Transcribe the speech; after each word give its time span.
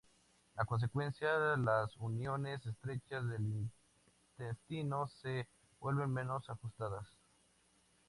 A 0.57 0.65
consecuencia, 0.65 1.37
las 1.57 1.95
uniones 1.97 2.65
estrechas 2.65 3.23
del 3.29 3.69
intestino 4.39 5.05
se 5.07 5.47
vuelven 5.79 6.11
menos 6.11 6.49
ajustadas. 6.49 7.05